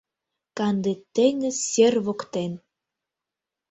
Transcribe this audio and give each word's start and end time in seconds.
Канде 0.57 0.93
теҥыз 1.15 1.57
сер 1.71 1.93
воктен 2.05 2.51